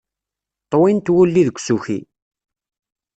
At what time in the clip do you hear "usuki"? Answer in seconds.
1.59-1.99